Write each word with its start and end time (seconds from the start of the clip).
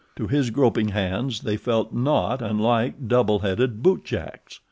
To 0.15 0.25
his 0.25 0.49
groping 0.49 0.87
hands 0.87 1.41
they 1.41 1.57
felt 1.57 1.93
not 1.93 2.41
unlike 2.41 3.07
double 3.07 3.37
headed 3.37 3.83
bootjacks. 3.83 4.57